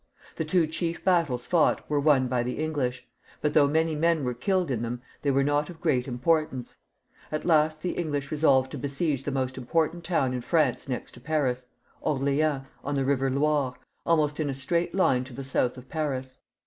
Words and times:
The 0.37 0.45
two 0.45 0.65
chief 0.65 1.03
battles 1.05 1.45
fought 1.45 1.87
were 1.87 1.99
won 1.99 2.27
by 2.27 2.41
the 2.41 2.57
English; 2.57 3.05
but 3.39 3.53
though 3.53 3.67
many 3.67 3.95
men 3.95 4.23
were 4.23 4.33
killed 4.33 4.71
in 4.71 4.81
them, 4.81 4.99
they 5.21 5.29
were 5.29 5.43
not 5.43 5.69
of 5.69 5.79
great 5.79 6.07
import 6.07 6.51
ance. 6.51 6.77
At 7.31 7.45
last 7.45 7.83
the 7.83 7.91
English 7.91 8.31
resolved 8.31 8.71
to 8.71 8.79
besiege 8.79 9.25
the 9.25 9.31
most 9.31 9.59
important 9.59 10.03
town 10.03 10.33
in 10.33 10.41
France 10.41 10.89
next 10.89 11.11
to 11.11 11.19
Paris— 11.19 11.67
Orleans, 12.01 12.65
on 12.83 12.95
the 12.95 13.05
river 13.05 13.29
Loire, 13.29 13.75
almost 14.03 14.39
in 14.39 14.49
a 14.49 14.55
straight 14.55 14.95
line 14.95 15.23
to 15.23 15.33
the 15.33 15.43
south 15.43 15.77
of 15.77 15.87
Paris. 15.87 16.39